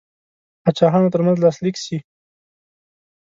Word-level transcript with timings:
پاچاهانو 0.63 1.11
ترمنځ 1.13 1.37
لاسلیک 1.39 1.75
سي. 1.85 1.97